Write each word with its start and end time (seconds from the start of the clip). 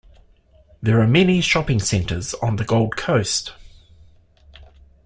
There 0.81 0.99
are 0.99 1.05
many 1.05 1.41
shopping 1.41 1.79
centres 1.79 2.33
on 2.41 2.55
the 2.55 2.65
Gold 2.65 2.97
Coast. 2.97 3.53